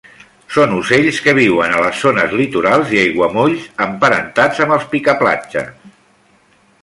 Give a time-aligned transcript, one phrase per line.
[0.53, 5.71] Són ocells que viuen a les zones litorals i aiguamolls emparentats amb els picaplatges.